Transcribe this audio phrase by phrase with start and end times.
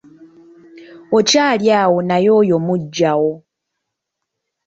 [1.17, 3.33] Okyali awo naye oyo muggyawo.